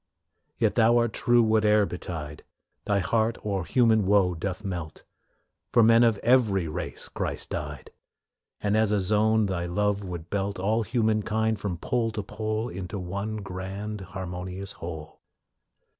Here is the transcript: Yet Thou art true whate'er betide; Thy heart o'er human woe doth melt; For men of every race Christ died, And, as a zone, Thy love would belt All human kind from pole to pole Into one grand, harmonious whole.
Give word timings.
Yet 0.57 0.73
Thou 0.73 0.97
art 0.97 1.13
true 1.13 1.43
whate'er 1.43 1.85
betide; 1.85 2.41
Thy 2.85 2.97
heart 3.01 3.37
o'er 3.45 3.63
human 3.65 4.07
woe 4.07 4.33
doth 4.33 4.65
melt; 4.65 5.03
For 5.71 5.83
men 5.83 6.03
of 6.03 6.17
every 6.23 6.67
race 6.67 7.07
Christ 7.07 7.51
died, 7.51 7.91
And, 8.59 8.75
as 8.75 8.91
a 8.91 8.99
zone, 8.99 9.45
Thy 9.45 9.67
love 9.67 10.03
would 10.03 10.31
belt 10.31 10.57
All 10.57 10.81
human 10.81 11.21
kind 11.21 11.59
from 11.59 11.77
pole 11.77 12.09
to 12.13 12.23
pole 12.23 12.67
Into 12.67 12.97
one 12.97 13.35
grand, 13.43 14.01
harmonious 14.01 14.71
whole. 14.71 15.21